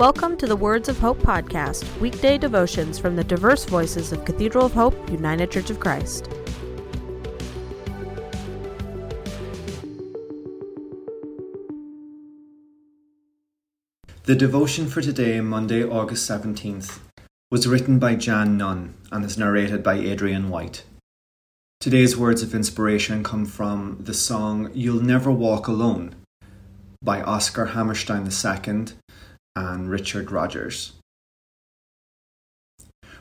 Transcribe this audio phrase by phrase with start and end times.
[0.00, 4.64] Welcome to the Words of Hope podcast, weekday devotions from the diverse voices of Cathedral
[4.64, 6.26] of Hope, United Church of Christ.
[14.24, 17.00] The devotion for today, Monday, August 17th,
[17.50, 20.82] was written by Jan Nunn and is narrated by Adrian White.
[21.78, 26.14] Today's words of inspiration come from the song You'll Never Walk Alone
[27.02, 28.86] by Oscar Hammerstein II
[29.56, 30.92] and Richard Rodgers.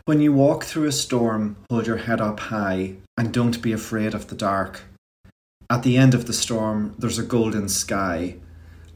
[0.05, 4.13] When you walk through a storm, hold your head up high and don't be afraid
[4.13, 4.81] of the dark.
[5.69, 8.37] At the end of the storm, there's a golden sky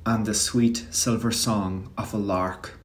[0.06, 2.80] and the sweet silver song of a lark.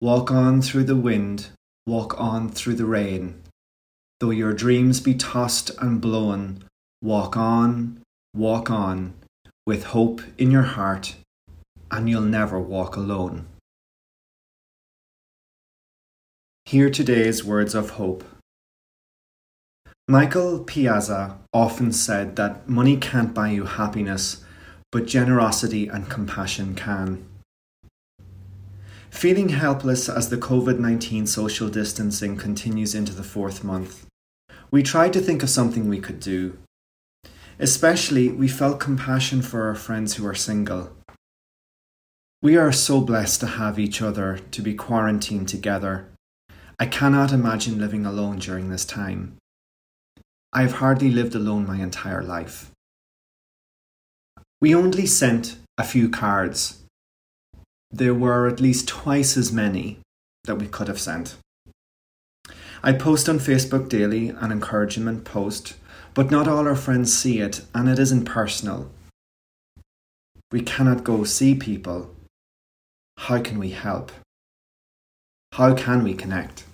[0.00, 1.48] Walk on through the wind,
[1.86, 3.42] walk on through the rain.
[4.20, 6.64] Though your dreams be tossed and blown,
[7.02, 8.00] walk on,
[8.34, 9.14] walk on,
[9.66, 11.16] with hope in your heart
[11.90, 13.46] and you'll never walk alone.
[16.64, 18.24] Hear today's words of hope.
[20.06, 24.44] Michael Piazza often said that money can't buy you happiness,
[24.92, 27.26] but generosity and compassion can.
[29.10, 34.06] Feeling helpless as the COVID 19 social distancing continues into the fourth month,
[34.70, 36.56] we tried to think of something we could do.
[37.58, 40.92] Especially, we felt compassion for our friends who are single.
[42.42, 46.08] We are so blessed to have each other, to be quarantined together.
[46.78, 49.36] I cannot imagine living alone during this time.
[50.50, 52.70] I have hardly lived alone my entire life.
[54.58, 56.82] We only sent a few cards.
[57.90, 59.98] There were at least twice as many
[60.44, 61.36] that we could have sent.
[62.82, 65.74] I post on Facebook daily an encouragement post,
[66.14, 68.90] but not all our friends see it and it isn't personal.
[70.50, 72.14] We cannot go see people
[73.24, 74.10] how can we help?
[75.52, 76.64] How can we connect?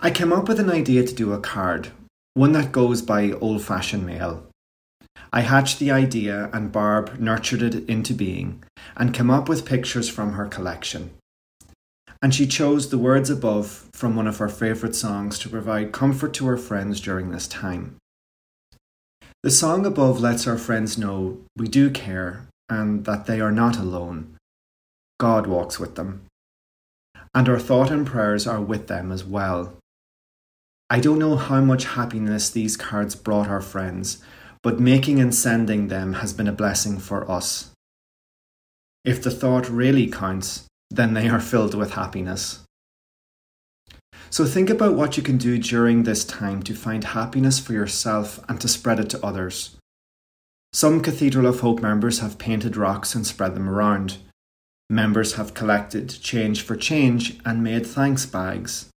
[0.00, 1.90] I came up with an idea to do a card,
[2.32, 4.46] one that goes by old fashioned mail.
[5.30, 8.64] I hatched the idea and Barb nurtured it into being
[8.96, 11.10] and came up with pictures from her collection.
[12.22, 16.32] And she chose the words above from one of her favourite songs to provide comfort
[16.34, 17.96] to her friends during this time.
[19.42, 23.76] The song above lets our friends know we do care and that they are not
[23.76, 24.38] alone
[25.22, 26.26] God walks with them.
[27.32, 29.78] And our thought and prayers are with them as well.
[30.90, 34.20] I don't know how much happiness these cards brought our friends,
[34.64, 37.70] but making and sending them has been a blessing for us.
[39.04, 42.64] If the thought really counts, then they are filled with happiness.
[44.28, 48.40] So think about what you can do during this time to find happiness for yourself
[48.48, 49.76] and to spread it to others.
[50.72, 54.16] Some Cathedral of Hope members have painted rocks and spread them around.
[54.92, 58.90] Members have collected change for change and made thanks bags.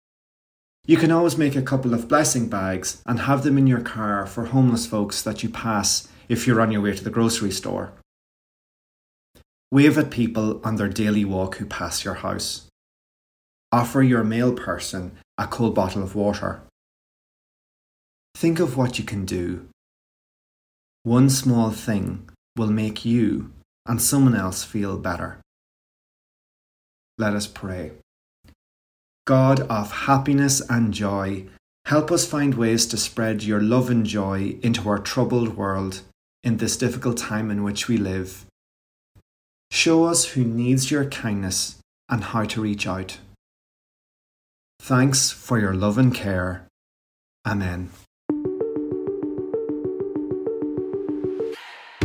[0.85, 4.27] You can always make a couple of blessing bags and have them in your car
[4.27, 7.93] for homeless folks that you pass if you're on your way to the grocery store.
[9.71, 12.67] Wave at people on their daily walk who pass your house.
[13.71, 16.63] Offer your mail person a cold bottle of water.
[18.35, 19.69] Think of what you can do.
[21.05, 23.53] One small thing will make you
[23.87, 25.39] and someone else feel better.
[27.19, 27.93] Let us pray.
[29.27, 31.47] God of happiness and joy,
[31.87, 36.03] help us find ways to spread your love and joy into our troubled world
[36.43, 38.45] in this difficult time in which we live.
[39.71, 43.19] Show us who needs your kindness and how to reach out.
[44.81, 46.67] Thanks for your love and care.
[47.47, 47.91] Amen.